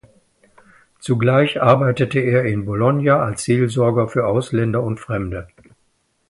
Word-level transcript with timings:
Zugleich 0.99 1.61
arbeitete 1.61 2.19
er 2.21 2.45
in 2.45 2.65
Bologna 2.65 3.17
als 3.19 3.43
Seelsorger 3.43 4.07
für 4.07 4.25
Ausländer 4.25 4.81
und 4.81 4.99
Fremde. 4.99 5.47